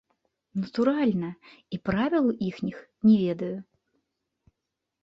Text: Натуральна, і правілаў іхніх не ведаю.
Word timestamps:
Натуральна, 0.61 1.29
і 1.77 1.81
правілаў 1.91 2.27
іхніх 2.49 2.77
не 3.11 3.15
ведаю. 3.29 3.55